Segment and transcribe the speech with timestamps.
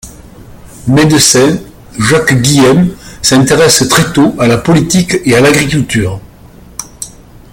[0.87, 1.59] Médecin,
[1.99, 6.19] Jacques Guilhem s'intéresse très tôt à la politique et à l'agriculture.